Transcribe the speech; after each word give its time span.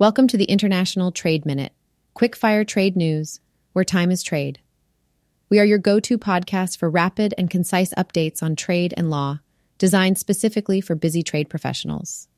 Welcome 0.00 0.28
to 0.28 0.38
the 0.38 0.46
International 0.46 1.12
Trade 1.12 1.44
Minute, 1.44 1.74
quick 2.14 2.34
fire 2.34 2.64
trade 2.64 2.96
news, 2.96 3.38
where 3.74 3.84
time 3.84 4.10
is 4.10 4.22
trade. 4.22 4.58
We 5.50 5.60
are 5.60 5.64
your 5.66 5.76
go 5.76 6.00
to 6.00 6.16
podcast 6.16 6.78
for 6.78 6.88
rapid 6.88 7.34
and 7.36 7.50
concise 7.50 7.92
updates 7.92 8.42
on 8.42 8.56
trade 8.56 8.94
and 8.96 9.10
law, 9.10 9.40
designed 9.76 10.16
specifically 10.16 10.80
for 10.80 10.94
busy 10.94 11.22
trade 11.22 11.50
professionals. 11.50 12.28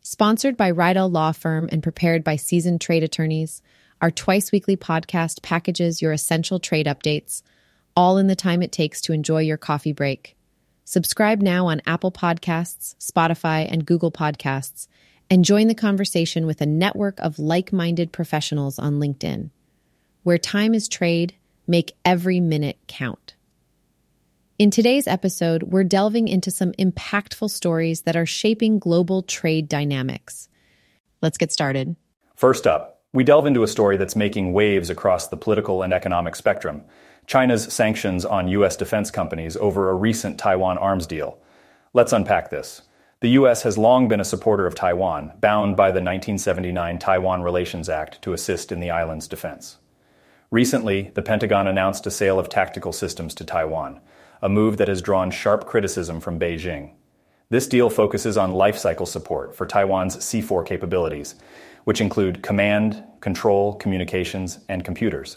Sponsored 0.00 0.56
by 0.56 0.70
Reidel 0.70 1.10
Law 1.10 1.32
Firm 1.32 1.68
and 1.70 1.82
prepared 1.82 2.24
by 2.24 2.36
seasoned 2.36 2.80
trade 2.80 3.02
attorneys, 3.02 3.60
our 4.00 4.10
twice 4.10 4.50
weekly 4.50 4.78
podcast 4.78 5.42
packages 5.42 6.00
your 6.00 6.12
essential 6.12 6.58
trade 6.58 6.86
updates, 6.86 7.42
all 7.94 8.16
in 8.16 8.28
the 8.28 8.34
time 8.34 8.62
it 8.62 8.72
takes 8.72 9.02
to 9.02 9.12
enjoy 9.12 9.42
your 9.42 9.58
coffee 9.58 9.92
break. 9.92 10.38
Subscribe 10.86 11.42
now 11.42 11.66
on 11.66 11.82
Apple 11.84 12.10
Podcasts, 12.10 12.96
Spotify, 12.96 13.70
and 13.70 13.84
Google 13.84 14.10
Podcasts 14.10 14.88
and 15.32 15.46
join 15.46 15.66
the 15.66 15.74
conversation 15.74 16.44
with 16.44 16.60
a 16.60 16.66
network 16.66 17.18
of 17.18 17.38
like 17.38 17.72
minded 17.72 18.12
professionals 18.12 18.78
on 18.78 19.00
LinkedIn. 19.00 19.48
Where 20.24 20.36
time 20.36 20.74
is 20.74 20.90
trade, 20.90 21.32
make 21.66 21.96
every 22.04 22.38
minute 22.38 22.76
count. 22.86 23.34
In 24.58 24.70
today's 24.70 25.06
episode, 25.06 25.62
we're 25.62 25.84
delving 25.84 26.28
into 26.28 26.50
some 26.50 26.72
impactful 26.72 27.48
stories 27.48 28.02
that 28.02 28.14
are 28.14 28.26
shaping 28.26 28.78
global 28.78 29.22
trade 29.22 29.70
dynamics. 29.70 30.50
Let's 31.22 31.38
get 31.38 31.50
started. 31.50 31.96
First 32.34 32.66
up, 32.66 33.00
we 33.14 33.24
delve 33.24 33.46
into 33.46 33.62
a 33.62 33.68
story 33.68 33.96
that's 33.96 34.14
making 34.14 34.52
waves 34.52 34.90
across 34.90 35.28
the 35.28 35.38
political 35.38 35.80
and 35.80 35.94
economic 35.94 36.36
spectrum 36.36 36.84
China's 37.26 37.72
sanctions 37.72 38.26
on 38.26 38.48
U.S. 38.48 38.76
defense 38.76 39.10
companies 39.10 39.56
over 39.56 39.88
a 39.88 39.94
recent 39.94 40.38
Taiwan 40.38 40.76
arms 40.76 41.06
deal. 41.06 41.38
Let's 41.94 42.12
unpack 42.12 42.50
this. 42.50 42.82
The 43.22 43.38
U.S. 43.38 43.62
has 43.62 43.78
long 43.78 44.08
been 44.08 44.18
a 44.18 44.24
supporter 44.24 44.66
of 44.66 44.74
Taiwan, 44.74 45.34
bound 45.40 45.76
by 45.76 45.90
the 45.90 46.02
1979 46.02 46.98
Taiwan 46.98 47.42
Relations 47.44 47.88
Act 47.88 48.20
to 48.22 48.32
assist 48.32 48.72
in 48.72 48.80
the 48.80 48.90
island's 48.90 49.28
defense. 49.28 49.78
Recently, 50.50 51.12
the 51.14 51.22
Pentagon 51.22 51.68
announced 51.68 52.04
a 52.04 52.10
sale 52.10 52.40
of 52.40 52.48
tactical 52.48 52.92
systems 52.92 53.32
to 53.36 53.44
Taiwan, 53.44 54.00
a 54.42 54.48
move 54.48 54.76
that 54.78 54.88
has 54.88 55.00
drawn 55.00 55.30
sharp 55.30 55.66
criticism 55.66 56.18
from 56.18 56.40
Beijing. 56.40 56.94
This 57.48 57.68
deal 57.68 57.88
focuses 57.90 58.36
on 58.36 58.54
lifecycle 58.54 59.06
support 59.06 59.54
for 59.54 59.66
Taiwan's 59.66 60.16
C4 60.16 60.66
capabilities, 60.66 61.36
which 61.84 62.00
include 62.00 62.42
command, 62.42 63.04
control, 63.20 63.74
communications, 63.74 64.58
and 64.68 64.84
computers. 64.84 65.36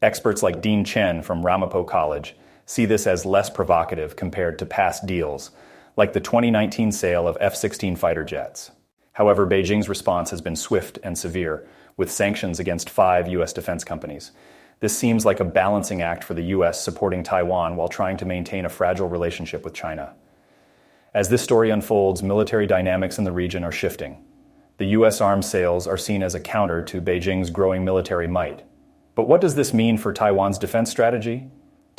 Experts 0.00 0.44
like 0.44 0.62
Dean 0.62 0.84
Chen 0.84 1.22
from 1.22 1.44
Ramapo 1.44 1.82
College 1.82 2.36
see 2.66 2.84
this 2.84 3.08
as 3.08 3.26
less 3.26 3.50
provocative 3.50 4.14
compared 4.14 4.60
to 4.60 4.64
past 4.64 5.06
deals 5.06 5.50
like 5.96 6.12
the 6.12 6.20
2019 6.20 6.92
sale 6.92 7.26
of 7.26 7.36
F 7.40 7.54
16 7.54 7.96
fighter 7.96 8.24
jets. 8.24 8.70
However, 9.12 9.46
Beijing's 9.46 9.88
response 9.88 10.30
has 10.30 10.40
been 10.40 10.56
swift 10.56 10.98
and 11.02 11.16
severe, 11.18 11.66
with 11.96 12.10
sanctions 12.10 12.60
against 12.60 12.88
five 12.88 13.28
U.S. 13.28 13.52
defense 13.52 13.84
companies. 13.84 14.32
This 14.80 14.96
seems 14.96 15.26
like 15.26 15.40
a 15.40 15.44
balancing 15.44 16.00
act 16.00 16.24
for 16.24 16.32
the 16.32 16.44
U.S. 16.44 16.82
supporting 16.82 17.22
Taiwan 17.22 17.76
while 17.76 17.88
trying 17.88 18.16
to 18.16 18.24
maintain 18.24 18.64
a 18.64 18.70
fragile 18.70 19.08
relationship 19.08 19.62
with 19.62 19.74
China. 19.74 20.14
As 21.12 21.28
this 21.28 21.42
story 21.42 21.70
unfolds, 21.70 22.22
military 22.22 22.66
dynamics 22.66 23.18
in 23.18 23.24
the 23.24 23.32
region 23.32 23.64
are 23.64 23.72
shifting. 23.72 24.24
The 24.78 24.86
U.S. 24.86 25.20
arms 25.20 25.46
sales 25.46 25.86
are 25.86 25.98
seen 25.98 26.22
as 26.22 26.34
a 26.34 26.40
counter 26.40 26.82
to 26.84 27.02
Beijing's 27.02 27.50
growing 27.50 27.84
military 27.84 28.26
might. 28.26 28.64
But 29.14 29.28
what 29.28 29.42
does 29.42 29.54
this 29.54 29.74
mean 29.74 29.98
for 29.98 30.14
Taiwan's 30.14 30.56
defense 30.56 30.90
strategy? 30.90 31.50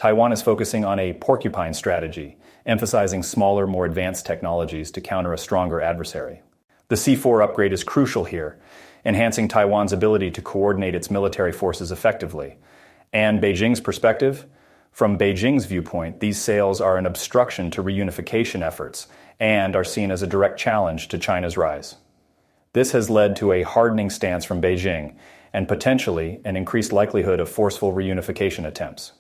Taiwan 0.02 0.32
is 0.32 0.42
focusing 0.42 0.84
on 0.84 0.98
a 0.98 1.14
porcupine 1.14 1.76
strategy, 1.76 2.36
emphasizing 2.66 3.22
smaller, 3.22 3.68
more 3.68 3.86
advanced 3.86 4.26
technologies 4.26 4.90
to 4.90 5.00
counter 5.00 5.32
a 5.32 5.38
stronger 5.38 5.80
adversary. 5.80 6.42
The 6.88 6.96
C4 6.96 7.44
upgrade 7.44 7.72
is 7.72 7.84
crucial 7.84 8.24
here, 8.24 8.58
enhancing 9.06 9.48
Taiwan's 9.48 9.94
ability 9.94 10.32
to 10.32 10.42
coordinate 10.42 10.96
its 10.96 11.12
military 11.12 11.52
forces 11.52 11.92
effectively. 11.92 12.58
And 13.14 13.40
Beijing's 13.40 13.80
perspective? 13.80 14.48
From 14.92 15.20
Beijing's 15.20 15.66
viewpoint, 15.66 16.20
these 16.20 16.42
sales 16.42 16.82
are 16.82 16.98
an 16.98 17.06
obstruction 17.06 17.70
to 17.70 17.84
reunification 17.84 18.64
efforts 18.64 19.06
and 19.40 19.76
are 19.76 19.84
seen 19.84 20.10
as 20.10 20.24
a 20.24 20.28
direct 20.28 20.58
challenge 20.58 21.10
to 21.10 21.20
China's 21.20 21.58
rise. 21.58 21.98
This 22.74 22.94
has 22.94 23.12
led 23.12 23.36
to 23.36 23.52
a 23.52 23.62
hardening 23.62 24.10
stance 24.10 24.46
from 24.46 24.64
Beijing 24.64 25.14
and 25.54 25.68
potentially 25.68 26.42
an 26.44 26.56
increased 26.56 26.92
likelihood 26.92 27.40
of 27.40 27.50
forceful 27.50 27.94
reunification 27.94 28.66
attempts. 28.66 29.12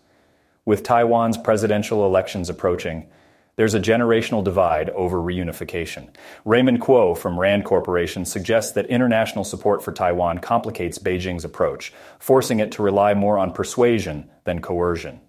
With 0.63 0.83
Taiwan's 0.83 1.39
presidential 1.39 2.05
elections 2.05 2.47
approaching, 2.47 3.07
there's 3.55 3.73
a 3.73 3.79
generational 3.79 4.43
divide 4.43 4.91
over 4.91 5.17
reunification. 5.17 6.09
Raymond 6.45 6.81
Kuo 6.81 7.17
from 7.17 7.39
RAND 7.39 7.65
Corporation 7.65 8.25
suggests 8.25 8.71
that 8.73 8.85
international 8.85 9.43
support 9.43 9.83
for 9.83 9.91
Taiwan 9.91 10.37
complicates 10.37 10.99
Beijing's 10.99 11.43
approach, 11.43 11.91
forcing 12.19 12.59
it 12.59 12.71
to 12.73 12.83
rely 12.83 13.15
more 13.15 13.39
on 13.39 13.53
persuasion 13.53 14.29
than 14.43 14.61
coercion. 14.61 15.19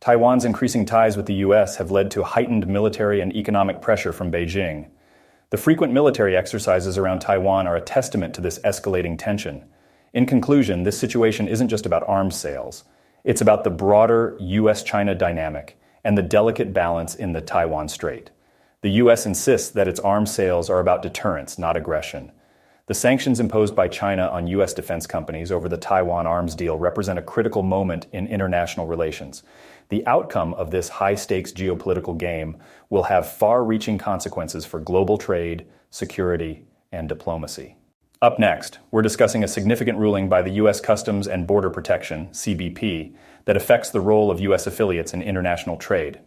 Taiwan's 0.00 0.44
increasing 0.44 0.84
ties 0.84 1.16
with 1.16 1.24
the 1.24 1.40
U.S. 1.46 1.76
have 1.76 1.90
led 1.90 2.10
to 2.10 2.22
heightened 2.22 2.66
military 2.66 3.22
and 3.22 3.34
economic 3.34 3.80
pressure 3.80 4.12
from 4.12 4.30
Beijing. 4.30 4.90
The 5.48 5.56
frequent 5.56 5.94
military 5.94 6.36
exercises 6.36 6.98
around 6.98 7.20
Taiwan 7.20 7.66
are 7.66 7.76
a 7.76 7.80
testament 7.80 8.34
to 8.34 8.42
this 8.42 8.58
escalating 8.58 9.18
tension. 9.18 9.64
In 10.12 10.26
conclusion, 10.26 10.82
this 10.82 10.98
situation 10.98 11.48
isn't 11.48 11.68
just 11.68 11.86
about 11.86 12.06
arms 12.06 12.36
sales. 12.36 12.84
It's 13.24 13.40
about 13.40 13.62
the 13.62 13.70
broader 13.70 14.36
US 14.40 14.82
China 14.82 15.14
dynamic 15.14 15.78
and 16.02 16.18
the 16.18 16.22
delicate 16.22 16.72
balance 16.72 17.14
in 17.14 17.32
the 17.32 17.40
Taiwan 17.40 17.88
Strait. 17.88 18.30
The 18.80 18.90
US 19.02 19.26
insists 19.26 19.70
that 19.70 19.86
its 19.86 20.00
arms 20.00 20.32
sales 20.32 20.68
are 20.68 20.80
about 20.80 21.02
deterrence, 21.02 21.56
not 21.56 21.76
aggression. 21.76 22.32
The 22.86 22.94
sanctions 22.94 23.38
imposed 23.38 23.76
by 23.76 23.86
China 23.86 24.26
on 24.26 24.48
US 24.48 24.74
defense 24.74 25.06
companies 25.06 25.52
over 25.52 25.68
the 25.68 25.76
Taiwan 25.76 26.26
arms 26.26 26.56
deal 26.56 26.76
represent 26.76 27.16
a 27.16 27.22
critical 27.22 27.62
moment 27.62 28.08
in 28.10 28.26
international 28.26 28.88
relations. 28.88 29.44
The 29.88 30.04
outcome 30.04 30.52
of 30.54 30.72
this 30.72 30.88
high 30.88 31.14
stakes 31.14 31.52
geopolitical 31.52 32.18
game 32.18 32.56
will 32.90 33.04
have 33.04 33.30
far 33.30 33.62
reaching 33.62 33.98
consequences 33.98 34.66
for 34.66 34.80
global 34.80 35.16
trade, 35.16 35.64
security, 35.90 36.64
and 36.90 37.08
diplomacy. 37.08 37.76
Up 38.22 38.38
next, 38.38 38.78
we're 38.92 39.02
discussing 39.02 39.42
a 39.42 39.48
significant 39.48 39.98
ruling 39.98 40.28
by 40.28 40.42
the 40.42 40.52
U.S. 40.52 40.80
Customs 40.80 41.26
and 41.26 41.44
Border 41.44 41.70
Protection, 41.70 42.28
CBP, 42.28 43.16
that 43.46 43.56
affects 43.56 43.90
the 43.90 44.00
role 44.00 44.30
of 44.30 44.38
U.S. 44.38 44.64
affiliates 44.64 45.12
in 45.12 45.22
international 45.22 45.76
trade. 45.76 46.20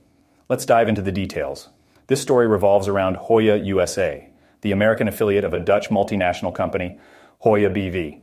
Let's 0.49 0.65
dive 0.65 0.89
into 0.89 1.01
the 1.01 1.13
details. 1.13 1.69
This 2.07 2.21
story 2.21 2.47
revolves 2.47 2.89
around 2.89 3.15
Hoya 3.15 3.55
USA, 3.55 4.29
the 4.59 4.73
American 4.73 5.07
affiliate 5.07 5.45
of 5.45 5.53
a 5.53 5.59
Dutch 5.61 5.87
multinational 5.87 6.53
company, 6.53 6.99
Hoya 7.39 7.69
BV. 7.69 8.19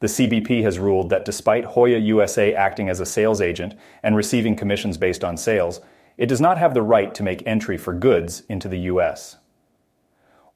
The 0.00 0.08
CBP 0.08 0.62
has 0.64 0.78
ruled 0.78 1.08
that 1.08 1.24
despite 1.24 1.64
Hoya 1.64 1.96
USA 1.96 2.52
acting 2.54 2.90
as 2.90 3.00
a 3.00 3.06
sales 3.06 3.40
agent 3.40 3.74
and 4.02 4.14
receiving 4.14 4.54
commissions 4.54 4.98
based 4.98 5.24
on 5.24 5.38
sales, 5.38 5.80
it 6.18 6.26
does 6.26 6.42
not 6.42 6.58
have 6.58 6.74
the 6.74 6.82
right 6.82 7.14
to 7.14 7.22
make 7.22 7.42
entry 7.46 7.78
for 7.78 7.94
goods 7.94 8.42
into 8.50 8.68
the 8.68 8.80
U.S. 8.80 9.36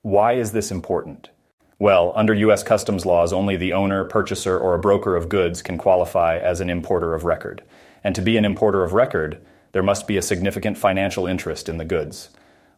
Why 0.02 0.34
is 0.34 0.52
this 0.52 0.70
important? 0.70 1.30
Well, 1.80 2.12
under 2.14 2.34
U.S. 2.34 2.62
customs 2.62 3.06
laws, 3.06 3.32
only 3.32 3.56
the 3.56 3.72
owner, 3.72 4.04
purchaser, 4.04 4.58
or 4.58 4.74
a 4.74 4.78
broker 4.78 5.16
of 5.16 5.30
goods 5.30 5.62
can 5.62 5.78
qualify 5.78 6.36
as 6.36 6.60
an 6.60 6.68
importer 6.68 7.14
of 7.14 7.24
record. 7.24 7.62
And 8.04 8.14
to 8.14 8.20
be 8.20 8.36
an 8.36 8.44
importer 8.44 8.84
of 8.84 8.92
record, 8.92 9.40
there 9.72 9.82
must 9.82 10.06
be 10.06 10.18
a 10.18 10.22
significant 10.22 10.76
financial 10.76 11.26
interest 11.26 11.70
in 11.70 11.78
the 11.78 11.86
goods. 11.86 12.28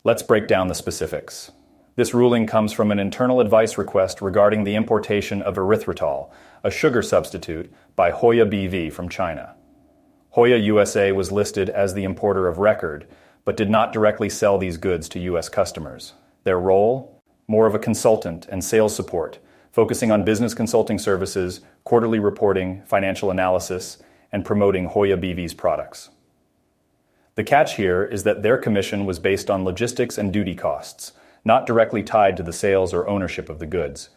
Let's 0.05 0.23
break 0.23 0.47
down 0.47 0.69
the 0.69 0.77
specifics. 0.77 1.51
This 1.97 2.15
ruling 2.15 2.47
comes 2.47 2.73
from 2.73 2.93
an 2.93 3.01
internal 3.01 3.41
advice 3.41 3.77
request 3.77 4.23
regarding 4.23 4.63
the 4.63 4.77
importation 4.77 5.43
of 5.43 5.57
erythritol, 5.57 6.31
a 6.63 6.71
sugar 6.71 7.03
substitute, 7.03 7.73
by 7.97 8.13
Hoya 8.13 8.47
BV 8.47 8.93
from 8.93 9.09
China. 9.09 9.57
Hoya 10.31 10.59
USA 10.59 11.11
was 11.11 11.33
listed 11.33 11.69
as 11.69 11.95
the 11.95 12.05
importer 12.05 12.47
of 12.47 12.59
record, 12.59 13.09
but 13.45 13.57
did 13.57 13.69
not 13.69 13.93
directly 13.93 14.29
sell 14.29 14.59
these 14.59 14.77
goods 14.77 15.09
to 15.09 15.19
U.S. 15.19 15.49
customers. 15.49 16.13
Their 16.45 16.61
role? 16.61 17.21
More 17.47 17.67
of 17.67 17.75
a 17.75 17.79
consultant 17.79 18.47
and 18.49 18.63
sales 18.65 18.95
support, 18.95 19.39
focusing 19.71 20.11
on 20.11 20.25
business 20.25 20.55
consulting 20.55 20.99
services, 20.99 21.61
quarterly 21.85 22.19
reporting, 22.19 22.83
financial 22.85 23.31
analysis, 23.31 24.03
and 24.31 24.45
promoting 24.45 24.87
Hoya 24.87 25.17
BV's 25.17 25.55
products. 25.55 26.11
The 27.35 27.45
catch 27.45 27.77
here 27.77 28.05
is 28.05 28.25
that 28.25 28.43
their 28.43 28.59
commission 28.59 29.07
was 29.07 29.19
based 29.19 29.51
on 29.51 29.65
logistics 29.65 30.19
and 30.19 30.33
duty 30.33 30.55
costs, 30.55 31.13
not 31.45 31.67
directly 31.67 32.03
tied 32.03 32.37
to 32.37 32.43
the 32.43 32.53
sales 32.53 32.93
or 32.93 33.09
ownership 33.09 33.49
of 33.49 33.59
the 33.59 33.67
goods. 33.67 34.11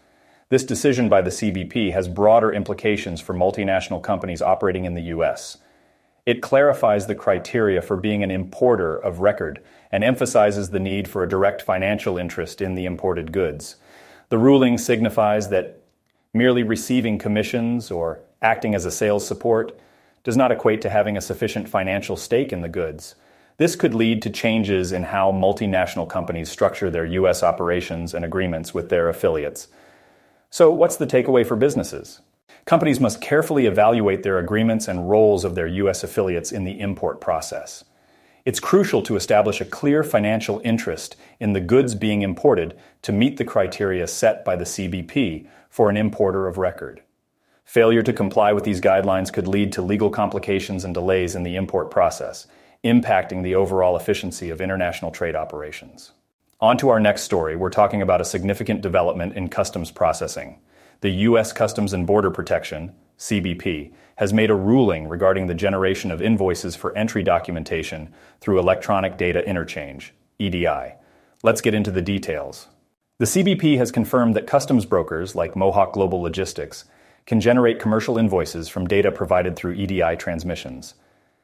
This 0.49 0.63
decision 0.63 1.09
by 1.09 1.21
the 1.21 1.29
CBP 1.29 1.91
has 1.93 2.07
broader 2.07 2.51
implications 2.51 3.21
for 3.21 3.33
multinational 3.33 4.03
companies 4.03 4.41
operating 4.41 4.85
in 4.85 4.93
the 4.93 5.03
U.S. 5.03 5.57
It 6.25 6.41
clarifies 6.41 7.05
the 7.05 7.15
criteria 7.15 7.81
for 7.81 7.97
being 7.97 8.23
an 8.23 8.31
importer 8.31 8.95
of 8.97 9.19
record 9.19 9.61
and 9.91 10.03
emphasizes 10.03 10.71
the 10.71 10.79
need 10.79 11.07
for 11.07 11.21
a 11.21 11.29
direct 11.29 11.61
financial 11.61 12.17
interest 12.17 12.61
in 12.61 12.73
the 12.73 12.85
imported 12.85 13.31
goods. 13.31 13.75
The 14.29 14.39
ruling 14.39 14.79
signifies 14.79 15.49
that 15.49 15.81
merely 16.33 16.63
receiving 16.63 17.19
commissions 17.19 17.91
or 17.91 18.19
acting 18.41 18.73
as 18.73 18.85
a 18.85 18.91
sales 18.91 19.25
support 19.25 19.79
does 20.23 20.35
not 20.35 20.51
equate 20.51 20.81
to 20.81 20.89
having 20.89 21.15
a 21.15 21.21
sufficient 21.21 21.69
financial 21.69 22.17
stake 22.17 22.51
in 22.51 22.61
the 22.61 22.69
goods. 22.69 23.15
This 23.57 23.75
could 23.75 23.93
lead 23.93 24.21
to 24.23 24.29
changes 24.31 24.91
in 24.91 25.03
how 25.03 25.31
multinational 25.31 26.09
companies 26.09 26.49
structure 26.49 26.89
their 26.89 27.05
U.S. 27.05 27.43
operations 27.43 28.13
and 28.13 28.25
agreements 28.25 28.73
with 28.73 28.89
their 28.89 29.07
affiliates. 29.07 29.67
So, 30.49 30.71
what's 30.71 30.97
the 30.97 31.07
takeaway 31.07 31.45
for 31.45 31.55
businesses? 31.55 32.21
Companies 32.65 32.99
must 32.99 33.21
carefully 33.21 33.67
evaluate 33.67 34.23
their 34.23 34.39
agreements 34.39 34.87
and 34.87 35.07
roles 35.07 35.45
of 35.45 35.53
their 35.53 35.67
U.S. 35.67 36.03
affiliates 36.03 36.51
in 36.51 36.63
the 36.63 36.79
import 36.79 37.21
process. 37.21 37.83
It's 38.43 38.59
crucial 38.59 39.03
to 39.03 39.15
establish 39.15 39.61
a 39.61 39.65
clear 39.65 40.03
financial 40.03 40.61
interest 40.63 41.15
in 41.39 41.53
the 41.53 41.61
goods 41.61 41.93
being 41.93 42.23
imported 42.23 42.75
to 43.03 43.11
meet 43.11 43.37
the 43.37 43.45
criteria 43.45 44.07
set 44.07 44.43
by 44.43 44.55
the 44.55 44.65
CBP 44.65 45.47
for 45.69 45.91
an 45.91 45.97
importer 45.97 46.47
of 46.47 46.57
record. 46.57 47.03
Failure 47.65 48.01
to 48.01 48.13
comply 48.13 48.51
with 48.51 48.63
these 48.63 48.81
guidelines 48.81 49.31
could 49.31 49.47
lead 49.47 49.71
to 49.73 49.83
legal 49.83 50.09
complications 50.09 50.83
and 50.83 50.93
delays 50.93 51.35
in 51.35 51.43
the 51.43 51.55
import 51.55 51.91
process, 51.91 52.47
impacting 52.83 53.43
the 53.43 53.53
overall 53.53 53.95
efficiency 53.95 54.49
of 54.49 54.59
international 54.59 55.11
trade 55.11 55.35
operations. 55.35 56.13
On 56.61 56.77
to 56.77 56.89
our 56.89 56.99
next 56.99 57.23
story, 57.23 57.55
we're 57.55 57.69
talking 57.69 58.01
about 58.01 58.21
a 58.21 58.25
significant 58.25 58.81
development 58.81 59.35
in 59.35 59.49
customs 59.49 59.91
processing. 59.91 60.59
The 61.01 61.09
U.S. 61.09 61.51
Customs 61.51 61.93
and 61.93 62.07
Border 62.07 62.31
Protection, 62.31 62.93
CBP, 63.17 63.93
has 64.15 64.33
made 64.33 64.49
a 64.49 64.55
ruling 64.55 65.07
regarding 65.07 65.47
the 65.47 65.53
generation 65.53 66.11
of 66.11 66.21
invoices 66.21 66.75
for 66.75 66.97
entry 66.97 67.21
documentation 67.21 68.13
through 68.39 68.59
electronic 68.59 69.17
data 69.17 69.45
interchange, 69.47 70.13
EDI. 70.39 70.93
Let's 71.43 71.61
get 71.61 71.73
into 71.73 71.91
the 71.91 72.01
details. 72.01 72.67
The 73.17 73.25
CBP 73.25 73.77
has 73.77 73.91
confirmed 73.91 74.35
that 74.35 74.47
customs 74.47 74.85
brokers 74.85 75.35
like 75.35 75.55
Mohawk 75.55 75.93
Global 75.93 76.21
Logistics 76.21 76.85
can 77.25 77.41
generate 77.41 77.79
commercial 77.79 78.17
invoices 78.17 78.69
from 78.69 78.87
data 78.87 79.11
provided 79.11 79.55
through 79.55 79.73
EDI 79.73 80.15
transmissions. 80.17 80.95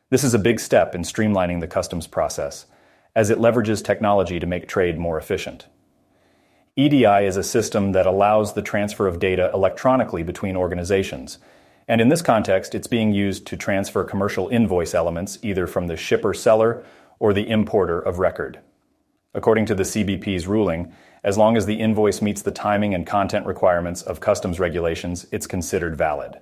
This 0.09 0.23
is 0.23 0.33
a 0.33 0.39
big 0.39 0.59
step 0.59 0.93
in 0.95 1.01
streamlining 1.01 1.59
the 1.59 1.67
customs 1.67 2.07
process, 2.07 2.65
as 3.15 3.29
it 3.29 3.37
leverages 3.37 3.83
technology 3.83 4.39
to 4.39 4.45
make 4.45 4.67
trade 4.67 4.97
more 4.97 5.17
efficient. 5.17 5.67
EDI 6.77 7.25
is 7.25 7.35
a 7.35 7.43
system 7.43 7.91
that 7.91 8.05
allows 8.05 8.53
the 8.53 8.61
transfer 8.61 9.05
of 9.05 9.19
data 9.19 9.51
electronically 9.53 10.23
between 10.23 10.55
organizations, 10.55 11.37
and 11.85 11.99
in 11.99 12.07
this 12.07 12.21
context, 12.21 12.73
it's 12.73 12.87
being 12.87 13.11
used 13.11 13.45
to 13.47 13.57
transfer 13.57 14.05
commercial 14.05 14.47
invoice 14.47 14.95
elements 14.95 15.37
either 15.41 15.67
from 15.67 15.87
the 15.87 15.97
shipper 15.97 16.33
seller 16.33 16.81
or 17.19 17.33
the 17.33 17.49
importer 17.49 17.99
of 17.99 18.19
record. 18.19 18.59
According 19.33 19.65
to 19.65 19.75
the 19.75 19.83
CBP's 19.83 20.47
ruling, 20.47 20.93
as 21.25 21.37
long 21.37 21.57
as 21.57 21.65
the 21.65 21.79
invoice 21.79 22.21
meets 22.21 22.41
the 22.41 22.51
timing 22.51 22.93
and 22.93 23.05
content 23.05 23.45
requirements 23.45 24.01
of 24.01 24.21
customs 24.21 24.57
regulations, 24.57 25.27
it's 25.29 25.47
considered 25.47 25.97
valid. 25.97 26.39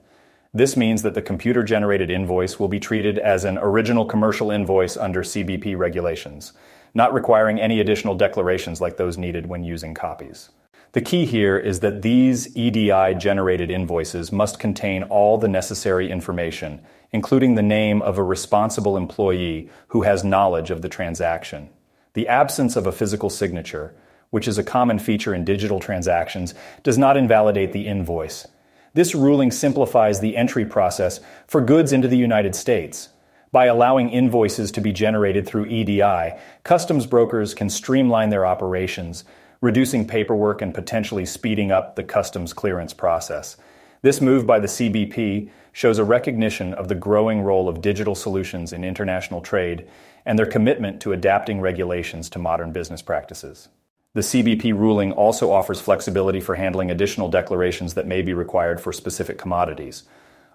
This 0.54 0.78
means 0.78 1.02
that 1.02 1.16
the 1.16 1.24
computer 1.24 1.64
generated 1.64 2.12
invoice 2.12 2.60
will 2.60 2.68
be 2.68 2.80
treated 2.80 3.18
as 3.18 3.46
an 3.46 3.58
original 3.58 4.06
commercial 4.06 4.52
invoice 4.52 4.96
under 4.96 5.24
CBP 5.24 5.76
regulations, 5.76 6.54
not 6.94 7.14
requiring 7.14 7.60
any 7.60 7.80
additional 7.80 8.16
declarations 8.16 8.82
like 8.82 8.98
those 8.98 9.18
needed 9.18 9.48
when 9.48 9.64
using 9.64 9.94
copies. 9.94 10.50
The 10.94 11.02
key 11.02 11.26
here 11.26 11.56
is 11.56 11.82
that 11.82 12.02
these 12.02 12.56
EDI 12.58 13.14
generated 13.16 13.70
invoices 13.70 14.32
must 14.32 14.60
contain 14.60 15.04
all 15.04 15.38
the 15.38 15.48
necessary 15.48 16.10
information, 16.10 16.82
including 17.12 17.54
the 17.54 17.62
name 17.62 18.02
of 18.02 18.18
a 18.18 18.24
responsible 18.24 18.98
employee 18.98 19.70
who 19.90 20.02
has 20.02 20.24
knowledge 20.24 20.72
of 20.72 20.82
the 20.82 20.90
transaction. 20.90 21.70
The 22.14 22.28
absence 22.28 22.76
of 22.76 22.88
a 22.88 22.92
physical 22.92 23.30
signature, 23.30 23.94
which 24.32 24.48
is 24.48 24.58
a 24.58 24.64
common 24.64 24.98
feature 24.98 25.36
in 25.36 25.46
digital 25.46 25.80
transactions, 25.80 26.56
does 26.82 26.98
not 26.98 27.18
invalidate 27.18 27.72
the 27.72 27.86
invoice. 27.86 28.48
This 28.96 29.14
ruling 29.14 29.52
simplifies 29.52 30.20
the 30.20 30.36
entry 30.36 30.66
process 30.66 31.20
for 31.46 31.62
goods 31.62 31.94
into 31.94 32.08
the 32.08 32.18
United 32.18 32.56
States. 32.56 33.10
By 33.52 33.66
allowing 33.66 34.12
invoices 34.12 34.72
to 34.74 34.82
be 34.82 34.94
generated 34.94 35.48
through 35.48 35.66
EDI, 35.66 36.34
customs 36.64 37.08
brokers 37.08 37.56
can 37.56 37.70
streamline 37.70 38.30
their 38.30 38.46
operations, 38.46 39.24
reducing 39.60 40.08
paperwork 40.08 40.62
and 40.62 40.74
potentially 40.74 41.26
speeding 41.26 41.72
up 41.72 41.96
the 41.96 42.04
customs 42.04 42.54
clearance 42.54 42.94
process. 42.94 43.58
This 44.04 44.22
move 44.22 44.46
by 44.46 44.60
the 44.60 44.68
CBP 44.68 45.50
shows 45.72 45.98
a 45.98 46.04
recognition 46.04 46.76
of 46.76 46.90
the 46.90 46.96
growing 46.96 47.42
role 47.42 47.68
of 47.68 47.82
digital 47.82 48.14
solutions 48.14 48.72
in 48.72 48.84
international 48.84 49.42
trade 49.42 49.88
and 50.26 50.38
their 50.38 50.46
commitment 50.46 51.02
to 51.02 51.12
adapting 51.12 51.60
regulations 51.60 52.30
to 52.30 52.40
modern 52.40 52.72
business 52.72 53.02
practices. 53.02 53.70
The 54.14 54.22
CBP 54.22 54.74
ruling 54.74 55.12
also 55.12 55.52
offers 55.52 55.82
flexibility 55.82 56.40
for 56.40 56.56
handling 56.56 56.92
additional 56.92 57.30
declarations 57.30 57.96
that 57.96 58.08
may 58.08 58.22
be 58.22 58.34
required 58.34 58.80
for 58.80 58.94
specific 58.94 59.38
commodities. 59.38 60.04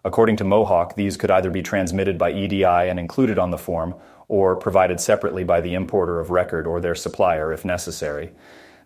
According 0.04 0.36
to 0.36 0.44
Mohawk, 0.44 0.96
these 0.96 1.16
could 1.16 1.30
either 1.30 1.50
be 1.50 1.62
transmitted 1.62 2.18
by 2.18 2.30
EDI 2.30 2.64
and 2.64 2.98
included 2.98 3.38
on 3.38 3.50
the 3.50 3.58
form, 3.58 3.94
or 4.28 4.56
provided 4.56 5.00
separately 5.00 5.44
by 5.44 5.60
the 5.60 5.74
importer 5.74 6.20
of 6.20 6.30
record 6.30 6.66
or 6.66 6.80
their 6.80 6.94
supplier 6.94 7.52
if 7.52 7.64
necessary. 7.64 8.32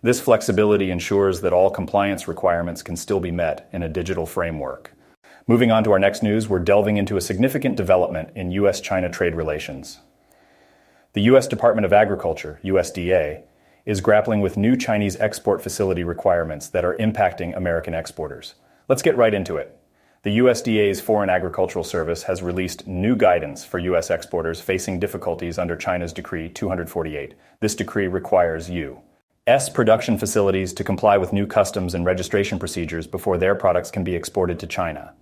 This 0.01 0.21
flexibility 0.21 0.91
ensures 0.91 1.41
that 1.41 1.53
all 1.53 1.69
compliance 1.69 2.27
requirements 2.27 2.81
can 2.81 2.95
still 2.95 3.19
be 3.19 3.31
met 3.31 3.69
in 3.73 3.83
a 3.83 3.89
digital 3.89 4.25
framework. 4.25 4.93
Moving 5.45 5.71
on 5.71 5.83
to 5.83 5.91
our 5.91 5.99
next 5.99 6.23
news, 6.23 6.47
we're 6.47 6.59
delving 6.59 6.97
into 6.97 7.17
a 7.17 7.21
significant 7.21 7.75
development 7.75 8.29
in 8.35 8.51
U.S. 8.51 8.79
China 8.79 9.09
trade 9.09 9.35
relations. 9.35 9.99
The 11.13 11.21
U.S. 11.23 11.47
Department 11.47 11.85
of 11.85 11.91
Agriculture, 11.91 12.59
USDA, 12.63 13.43
is 13.85 13.99
grappling 13.99 14.41
with 14.41 14.57
new 14.57 14.77
Chinese 14.77 15.17
export 15.17 15.61
facility 15.61 16.03
requirements 16.03 16.69
that 16.69 16.85
are 16.85 16.95
impacting 16.97 17.57
American 17.57 17.93
exporters. 17.93 18.55
Let's 18.87 19.01
get 19.01 19.17
right 19.17 19.33
into 19.33 19.57
it. 19.57 19.78
The 20.21 20.39
USDA's 20.39 20.99
Foreign 20.99 21.29
Agricultural 21.29 21.85
Service 21.85 22.23
has 22.23 22.43
released 22.43 22.85
new 22.85 23.15
guidance 23.15 23.63
for 23.63 23.79
U.S. 23.79 24.09
exporters 24.09 24.59
facing 24.59 24.99
difficulties 24.99 25.57
under 25.57 25.77
China's 25.77 26.11
Decree 26.11 26.49
248. 26.49 27.35
This 27.61 27.73
decree 27.73 28.07
requires 28.07 28.69
U.S. 28.69 29.69
production 29.69 30.17
facilities 30.17 30.73
to 30.73 30.83
comply 30.83 31.15
with 31.15 31.31
new 31.31 31.47
customs 31.47 31.93
and 31.95 32.03
registration 32.03 32.59
procedures 32.59 33.07
before 33.07 33.37
their 33.37 33.55
products 33.55 33.91
can 33.91 34.03
be 34.03 34.13
exported 34.13 34.59
to 34.59 34.67
China. 34.67 35.13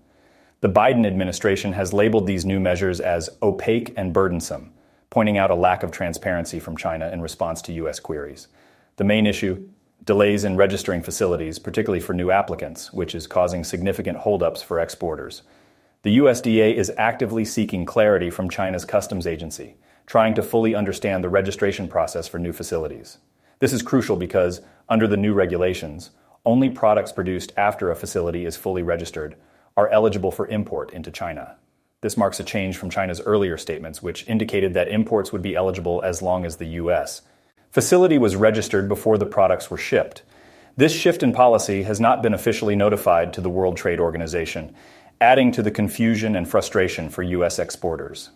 The 0.62 0.70
Biden 0.70 1.06
administration 1.06 1.74
has 1.74 1.94
labeled 1.94 2.26
these 2.26 2.44
new 2.44 2.60
measures 2.60 3.00
as 3.00 3.30
opaque 3.44 3.94
and 3.96 4.12
burdensome, 4.12 4.74
pointing 5.12 5.38
out 5.38 5.52
a 5.52 5.56
lack 5.56 5.84
of 5.84 5.92
transparency 5.92 6.60
from 6.60 6.76
China 6.76 7.08
in 7.10 7.22
response 7.22 7.62
to 7.62 7.74
U.S. 7.74 8.00
queries. 8.00 8.48
The 8.96 9.04
main 9.04 9.28
issue 9.28 9.70
delays 10.08 10.46
in 10.46 10.56
registering 10.56 11.04
facilities, 11.04 11.60
particularly 11.60 12.00
for 12.00 12.14
new 12.14 12.32
applicants, 12.32 12.94
which 12.94 13.14
is 13.14 13.28
causing 13.28 13.66
significant 13.66 14.20
holdups 14.20 14.64
for 14.64 14.80
exporters. 14.80 15.44
The 16.04 16.18
USDA 16.20 16.76
is 16.76 16.94
actively 16.98 17.44
seeking 17.44 17.86
clarity 17.86 18.30
from 18.30 18.50
China's 18.50 18.86
customs 18.86 19.28
agency, 19.28 19.76
trying 20.06 20.34
to 20.36 20.42
fully 20.42 20.74
understand 20.74 21.24
the 21.24 21.30
registration 21.30 21.90
process 21.90 22.26
for 22.26 22.40
new 22.40 22.54
facilities. 22.54 23.18
This 23.60 23.74
is 23.74 23.82
crucial 23.82 24.16
because, 24.16 24.62
under 24.88 25.08
the 25.08 25.18
new 25.18 25.34
regulations, 25.34 26.12
only 26.46 26.70
products 26.70 27.12
produced 27.12 27.52
after 27.58 27.92
a 27.92 27.96
facility 27.96 28.46
is 28.46 28.56
fully 28.56 28.84
registered 28.84 29.36
are 29.76 29.90
eligible 29.90 30.32
for 30.32 30.48
import 30.48 30.94
into 30.94 31.12
China. 31.12 31.58
This 32.00 32.16
marks 32.16 32.40
a 32.40 32.46
change 32.46 32.78
from 32.78 32.90
China's 32.90 33.20
earlier 33.20 33.58
statements, 33.58 34.02
which 34.02 34.26
indicated 34.26 34.74
that 34.74 34.88
imports 34.88 35.34
would 35.34 35.42
be 35.42 35.56
eligible 35.56 36.02
as 36.02 36.22
long 36.22 36.46
as 36.46 36.56
the 36.56 36.78
U.S 36.82 37.24
facility 37.78 38.18
was 38.18 38.36
registered 38.36 38.90
before 38.90 39.20
the 39.20 39.26
products 39.28 39.70
were 39.70 39.78
shipped. 39.78 40.24
This 40.78 40.92
shift 40.92 41.22
in 41.22 41.32
policy 41.32 41.84
has 41.84 42.00
not 42.00 42.24
been 42.24 42.34
officially 42.34 42.76
notified 42.76 43.32
to 43.34 43.40
the 43.40 43.52
World 43.52 43.78
Trade 43.78 44.00
Organization, 44.00 44.74
adding 45.22 45.52
to 45.52 45.62
the 45.62 45.70
confusion 45.70 46.36
and 46.36 46.50
frustration 46.50 47.08
for 47.08 47.22
U.S. 47.22 47.60
exporters. 47.60 48.32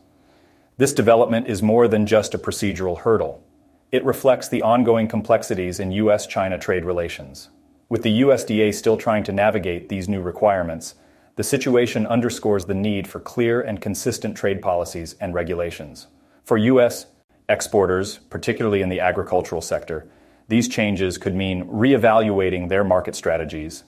This 0.78 0.94
development 0.94 1.48
is 1.48 1.64
more 1.64 1.88
than 1.88 2.06
just 2.06 2.36
a 2.36 2.38
procedural 2.38 3.00
hurdle. 3.00 3.44
It 3.92 4.06
reflects 4.06 4.48
the 4.48 4.62
ongoing 4.62 5.08
complexities 5.08 5.80
in 5.80 5.92
U.S. 5.94 6.28
China 6.28 6.60
trade 6.60 6.86
relations. 6.86 7.50
With 7.90 8.04
the 8.04 8.22
USDA 8.22 8.72
still 8.76 8.96
trying 8.96 9.24
to 9.24 9.32
navigate 9.32 9.90
these 9.90 10.08
new 10.08 10.22
requirements, 10.22 10.94
the 11.36 11.44
situation 11.44 12.06
underscores 12.06 12.66
the 12.66 12.76
need 12.76 13.08
for 13.08 13.20
clear 13.20 13.60
and 13.60 13.82
consistent 13.82 14.38
trade 14.38 14.62
policies 14.62 15.16
and 15.20 15.34
regulations. 15.34 16.06
For 16.44 16.60
U.S 16.60 17.08
exporters, 17.52 18.18
particularly 18.30 18.82
in 18.82 18.90
the 18.90 19.00
agricultural 19.00 19.62
sector, 19.62 20.08
these 20.48 20.68
changes 20.68 21.18
could 21.18 21.36
mean 21.36 21.66
reevaluating 21.66 22.70
their 22.70 22.84
market 22.84 23.16
strategies 23.16 23.84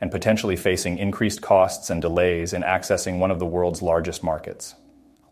and 0.00 0.10
potentially 0.10 0.56
facing 0.56 0.98
increased 0.98 1.42
costs 1.42 1.88
and 1.90 2.02
delays 2.02 2.52
in 2.52 2.62
accessing 2.62 3.18
one 3.18 3.30
of 3.30 3.38
the 3.38 3.46
world's 3.46 3.82
largest 3.82 4.24
markets. 4.24 4.74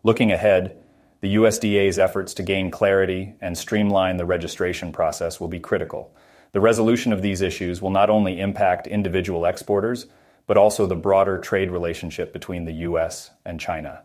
Looking 0.03 0.31
ahead, 0.31 0.77
the 1.19 1.35
USDA's 1.35 1.99
efforts 1.99 2.33
to 2.35 2.43
gain 2.43 2.71
clarity 2.71 3.35
and 3.41 3.57
streamline 3.57 4.17
the 4.17 4.25
registration 4.25 4.91
process 4.91 5.39
will 5.39 5.49
be 5.49 5.59
critical. 5.59 6.15
The 6.53 6.61
resolution 6.61 7.13
of 7.13 7.21
these 7.21 7.41
issues 7.41 7.81
will 7.81 7.91
not 7.91 8.09
only 8.09 8.39
impact 8.39 8.87
individual 8.87 9.45
exporters, 9.45 10.07
but 10.47 10.57
also 10.57 10.85
the 10.85 10.95
broader 10.95 11.37
trade 11.37 11.69
relationship 11.69 12.33
between 12.33 12.65
the 12.65 12.73
US 12.87 13.31
and 13.45 13.59
China. 13.59 14.03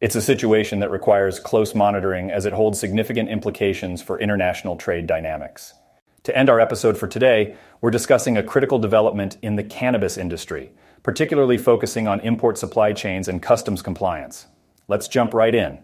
It's 0.00 0.16
a 0.16 0.22
situation 0.22 0.80
that 0.80 0.90
requires 0.90 1.38
close 1.38 1.74
monitoring 1.74 2.30
as 2.30 2.46
it 2.46 2.54
holds 2.54 2.80
significant 2.80 3.28
implications 3.28 4.00
for 4.00 4.18
international 4.18 4.76
trade 4.76 5.06
dynamics. 5.06 5.74
To 6.22 6.34
end 6.34 6.48
our 6.48 6.58
episode 6.58 6.96
for 6.96 7.06
today, 7.06 7.54
we're 7.82 7.90
discussing 7.90 8.38
a 8.38 8.42
critical 8.42 8.78
development 8.78 9.36
in 9.42 9.56
the 9.56 9.62
cannabis 9.62 10.16
industry, 10.16 10.70
particularly 11.02 11.58
focusing 11.58 12.08
on 12.08 12.20
import 12.20 12.56
supply 12.56 12.94
chains 12.94 13.28
and 13.28 13.42
customs 13.42 13.82
compliance. 13.82 14.46
Let's 14.88 15.06
jump 15.06 15.34
right 15.34 15.54
in. 15.54 15.80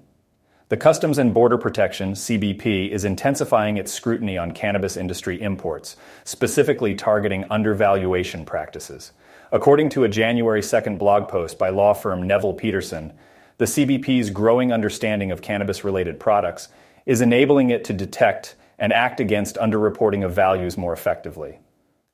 The 0.70 0.78
Customs 0.78 1.18
and 1.18 1.34
Border 1.34 1.58
Protection, 1.58 2.12
CBP, 2.12 2.88
is 2.88 3.04
intensifying 3.04 3.76
its 3.76 3.92
scrutiny 3.92 4.38
on 4.38 4.52
cannabis 4.52 4.96
industry 4.96 5.42
imports, 5.42 5.94
specifically 6.24 6.94
targeting 6.94 7.44
undervaluation 7.50 8.46
practices. 8.46 9.12
According 9.52 9.90
to 9.90 10.04
a 10.04 10.08
January 10.08 10.62
2nd 10.62 10.98
blog 10.98 11.28
post 11.28 11.58
by 11.58 11.68
law 11.68 11.92
firm 11.92 12.22
Neville 12.22 12.54
Peterson, 12.54 13.12
the 13.58 13.64
CBP's 13.64 14.30
growing 14.30 14.72
understanding 14.72 15.30
of 15.30 15.40
cannabis 15.40 15.82
related 15.82 16.20
products 16.20 16.68
is 17.06 17.20
enabling 17.20 17.70
it 17.70 17.84
to 17.84 17.92
detect 17.92 18.54
and 18.78 18.92
act 18.92 19.20
against 19.20 19.56
underreporting 19.56 20.24
of 20.24 20.34
values 20.34 20.76
more 20.76 20.92
effectively. 20.92 21.58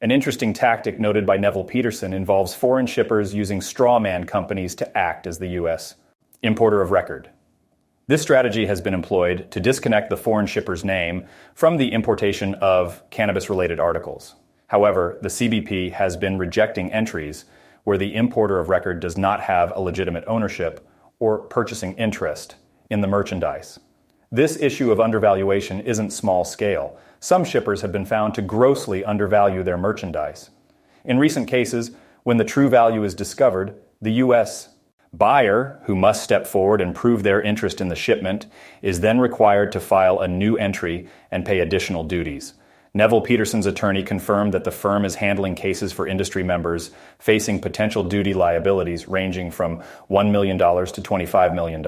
An 0.00 0.10
interesting 0.10 0.52
tactic 0.52 1.00
noted 1.00 1.26
by 1.26 1.36
Neville 1.36 1.64
Peterson 1.64 2.12
involves 2.12 2.54
foreign 2.54 2.86
shippers 2.86 3.34
using 3.34 3.60
strawman 3.60 4.26
companies 4.26 4.74
to 4.76 4.98
act 4.98 5.26
as 5.26 5.38
the 5.38 5.48
U.S. 5.48 5.96
importer 6.42 6.80
of 6.80 6.90
record. 6.90 7.30
This 8.06 8.22
strategy 8.22 8.66
has 8.66 8.80
been 8.80 8.94
employed 8.94 9.50
to 9.52 9.60
disconnect 9.60 10.10
the 10.10 10.16
foreign 10.16 10.46
shipper's 10.46 10.84
name 10.84 11.26
from 11.54 11.76
the 11.76 11.92
importation 11.92 12.54
of 12.56 13.02
cannabis 13.10 13.48
related 13.48 13.80
articles. 13.80 14.34
However, 14.66 15.18
the 15.22 15.28
CBP 15.28 15.92
has 15.92 16.16
been 16.16 16.38
rejecting 16.38 16.92
entries 16.92 17.44
where 17.84 17.98
the 17.98 18.14
importer 18.14 18.58
of 18.58 18.68
record 18.68 19.00
does 19.00 19.16
not 19.16 19.40
have 19.40 19.72
a 19.74 19.80
legitimate 19.80 20.24
ownership 20.26 20.86
or 21.22 21.38
purchasing 21.38 21.94
interest 21.94 22.56
in 22.90 23.00
the 23.00 23.06
merchandise. 23.06 23.78
This 24.32 24.56
issue 24.60 24.90
of 24.90 24.98
undervaluation 24.98 25.78
isn't 25.82 26.10
small 26.10 26.44
scale. 26.44 26.98
Some 27.20 27.44
shippers 27.44 27.80
have 27.82 27.92
been 27.92 28.04
found 28.04 28.34
to 28.34 28.42
grossly 28.42 29.04
undervalue 29.04 29.62
their 29.62 29.78
merchandise. 29.78 30.50
In 31.04 31.20
recent 31.20 31.46
cases, 31.46 31.92
when 32.24 32.38
the 32.38 32.44
true 32.44 32.68
value 32.68 33.04
is 33.04 33.14
discovered, 33.14 33.76
the 34.00 34.14
U.S. 34.14 34.70
buyer, 35.12 35.80
who 35.84 35.94
must 35.94 36.24
step 36.24 36.44
forward 36.44 36.80
and 36.80 36.92
prove 36.92 37.22
their 37.22 37.40
interest 37.40 37.80
in 37.80 37.86
the 37.86 37.94
shipment, 37.94 38.46
is 38.82 38.98
then 38.98 39.20
required 39.20 39.70
to 39.70 39.78
file 39.78 40.18
a 40.18 40.26
new 40.26 40.56
entry 40.56 41.06
and 41.30 41.46
pay 41.46 41.60
additional 41.60 42.02
duties. 42.02 42.54
Neville 42.94 43.22
Peterson's 43.22 43.64
attorney 43.64 44.02
confirmed 44.02 44.52
that 44.52 44.64
the 44.64 44.70
firm 44.70 45.06
is 45.06 45.14
handling 45.14 45.54
cases 45.54 45.94
for 45.94 46.06
industry 46.06 46.42
members 46.42 46.90
facing 47.18 47.58
potential 47.58 48.04
duty 48.04 48.34
liabilities 48.34 49.08
ranging 49.08 49.50
from 49.50 49.82
$1 50.10 50.30
million 50.30 50.58
to 50.58 50.64
$25 50.64 51.54
million. 51.54 51.82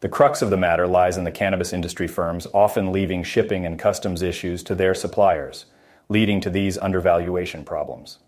The 0.00 0.08
crux 0.08 0.42
of 0.42 0.50
the 0.50 0.56
matter 0.56 0.88
lies 0.88 1.16
in 1.16 1.22
the 1.22 1.30
cannabis 1.30 1.72
industry 1.72 2.08
firms 2.08 2.48
often 2.52 2.90
leaving 2.90 3.22
shipping 3.22 3.64
and 3.64 3.78
customs 3.78 4.22
issues 4.22 4.64
to 4.64 4.74
their 4.74 4.94
suppliers, 4.94 5.66
leading 6.08 6.40
to 6.40 6.50
these 6.50 6.76
undervaluation 6.78 7.64
problems. 7.64 8.18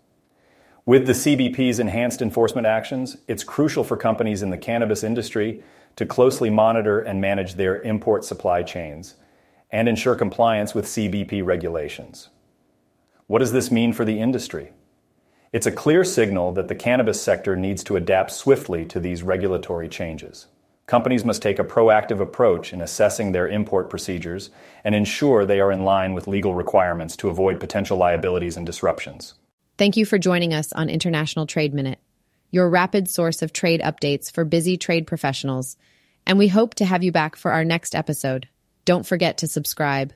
With 0.85 1.07
the 1.07 1.13
CBP's 1.13 1.79
enhanced 1.79 2.21
enforcement 2.21 2.67
actions, 2.67 3.17
it's 3.27 3.43
crucial 3.43 3.83
for 3.83 3.97
companies 3.97 4.43
in 4.43 4.49
the 4.49 4.57
cannabis 4.57 5.03
industry 5.03 5.61
to 5.97 6.05
closely 6.05 6.49
monitor 6.49 7.01
and 7.01 7.19
manage 7.19 7.55
their 7.55 7.81
import 7.81 8.23
supply 8.23 8.63
chains 8.63 9.15
and 9.73 9.89
ensure 9.89 10.15
compliance 10.15 10.75
with 10.75 10.85
CBP 10.85 11.43
regulations. 11.43 12.29
What 13.25 13.39
does 13.39 13.51
this 13.51 13.71
mean 13.71 13.91
for 13.91 14.05
the 14.05 14.19
industry? 14.19 14.71
It's 15.51 15.65
a 15.65 15.71
clear 15.71 16.03
signal 16.03 16.51
that 16.53 16.67
the 16.67 16.75
cannabis 16.75 17.19
sector 17.19 17.55
needs 17.55 17.83
to 17.85 17.95
adapt 17.95 18.31
swiftly 18.31 18.85
to 18.85 18.99
these 18.99 19.23
regulatory 19.23 19.89
changes. 19.89 20.45
Companies 20.85 21.25
must 21.25 21.41
take 21.41 21.57
a 21.57 21.63
proactive 21.63 22.19
approach 22.19 22.71
in 22.71 22.81
assessing 22.81 23.31
their 23.31 23.47
import 23.47 23.89
procedures 23.89 24.51
and 24.83 24.93
ensure 24.93 25.43
they 25.43 25.59
are 25.59 25.71
in 25.71 25.83
line 25.83 26.13
with 26.13 26.27
legal 26.27 26.53
requirements 26.53 27.15
to 27.17 27.29
avoid 27.29 27.59
potential 27.59 27.97
liabilities 27.97 28.57
and 28.57 28.65
disruptions. 28.65 29.33
Thank 29.79 29.97
you 29.97 30.05
for 30.05 30.19
joining 30.19 30.53
us 30.53 30.71
on 30.73 30.87
International 30.87 31.47
Trade 31.47 31.73
Minute, 31.73 31.99
your 32.51 32.69
rapid 32.69 33.09
source 33.09 33.41
of 33.41 33.53
trade 33.53 33.81
updates 33.81 34.31
for 34.31 34.45
busy 34.45 34.77
trade 34.77 35.07
professionals. 35.07 35.77
And 36.27 36.37
we 36.37 36.49
hope 36.49 36.75
to 36.75 36.85
have 36.85 37.03
you 37.03 37.11
back 37.11 37.35
for 37.35 37.51
our 37.51 37.65
next 37.65 37.95
episode. 37.95 38.47
Don't 38.85 39.05
forget 39.05 39.37
to 39.39 39.47
subscribe. 39.47 40.13